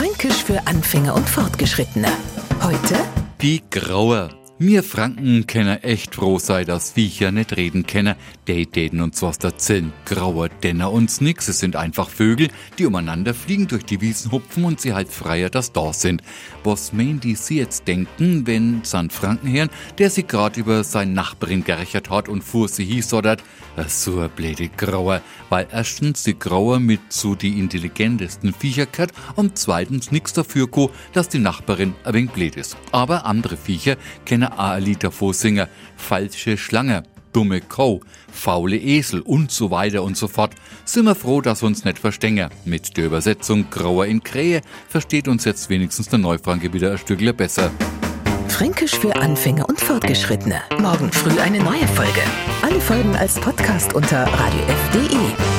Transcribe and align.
Fränkisch 0.00 0.44
für 0.44 0.66
Anfänger 0.66 1.14
und 1.14 1.28
Fortgeschrittene. 1.28 2.08
Heute 2.62 2.94
Die 3.42 3.60
Graue. 3.68 4.39
Mir 4.62 4.82
Franken 4.82 5.46
kennen 5.46 5.82
echt 5.82 6.16
froh 6.16 6.38
sei, 6.38 6.64
dass 6.64 6.92
Viecher 6.92 7.32
nicht 7.32 7.56
reden 7.56 7.86
kennen. 7.86 8.14
Die 8.46 8.66
täten 8.66 9.00
uns 9.00 9.22
was 9.22 9.38
erzählen. 9.38 9.90
Grauer 10.04 10.50
denner 10.50 10.92
uns 10.92 11.22
nix. 11.22 11.48
Es 11.48 11.60
sind 11.60 11.76
einfach 11.76 12.10
Vögel, 12.10 12.48
die 12.78 12.84
umeinander 12.84 13.32
fliegen, 13.32 13.68
durch 13.68 13.86
die 13.86 14.02
Wiesen 14.02 14.32
hupfen 14.32 14.64
und 14.64 14.78
sie 14.78 14.92
halt 14.92 15.08
freier 15.08 15.48
das 15.48 15.72
da 15.72 15.94
sind. 15.94 16.22
Was 16.62 16.92
meinen 16.92 17.20
die 17.20 17.36
sie 17.36 17.56
jetzt 17.56 17.88
denken, 17.88 18.46
wenn 18.46 18.84
San 18.84 19.08
Franken 19.08 19.50
hören, 19.50 19.70
der 19.96 20.10
sie 20.10 20.26
grad 20.26 20.58
über 20.58 20.84
sein 20.84 21.14
Nachbarin 21.14 21.64
gerechert 21.64 22.10
hat 22.10 22.28
und 22.28 22.44
fuhr 22.44 22.68
sie 22.68 22.84
hieß 22.84 23.14
oder 23.14 23.38
so 23.88 24.28
blöde 24.36 24.68
Grauer, 24.68 25.22
weil 25.48 25.68
erstens 25.72 26.24
die 26.24 26.38
Grauer 26.38 26.80
mit 26.80 27.00
zu 27.10 27.34
die 27.34 27.58
intelligentesten 27.58 28.52
Viecher 28.52 28.84
gehört 28.84 29.12
und 29.36 29.56
zweitens 29.56 30.10
nix 30.10 30.34
dafür 30.34 30.70
ko, 30.70 30.90
dass 31.14 31.30
die 31.30 31.38
Nachbarin 31.38 31.94
ein 32.04 32.12
wenig 32.12 32.30
blöd 32.32 32.56
ist. 32.56 32.76
Aber 32.92 33.24
andere 33.24 33.56
Viecher 33.56 33.96
kennen 34.26 34.49
a 34.56 34.76
Lied 34.76 35.02
davor 35.04 35.34
singen, 35.34 35.66
falsche 35.96 36.56
Schlange, 36.56 37.02
dumme 37.32 37.60
Kau, 37.60 38.00
faule 38.32 38.76
Esel 38.76 39.20
und 39.20 39.50
so 39.50 39.70
weiter 39.70 40.02
und 40.02 40.16
so 40.16 40.28
fort. 40.28 40.52
Sind 40.84 41.04
wir 41.04 41.14
froh, 41.14 41.40
dass 41.40 41.62
wir 41.62 41.66
uns 41.66 41.84
nicht 41.84 41.98
verstängen. 41.98 42.50
Mit 42.64 42.96
der 42.96 43.06
Übersetzung 43.06 43.70
Grauer 43.70 44.06
in 44.06 44.22
Krähe 44.22 44.62
versteht 44.88 45.28
uns 45.28 45.44
jetzt 45.44 45.70
wenigstens 45.70 46.08
der 46.08 46.18
Neufranke 46.18 46.72
wieder 46.72 46.92
ein 46.92 46.98
Stückle 46.98 47.32
besser. 47.32 47.70
Fränkisch 48.48 48.98
für 48.98 49.14
Anfänger 49.16 49.68
und 49.68 49.80
Fortgeschrittene. 49.80 50.60
Morgen 50.80 51.10
früh 51.12 51.38
eine 51.40 51.62
neue 51.62 51.86
Folge. 51.88 52.20
Alle 52.62 52.80
Folgen 52.80 53.16
als 53.16 53.40
Podcast 53.40 53.94
unter 53.94 54.24
radiof.de. 54.24 55.49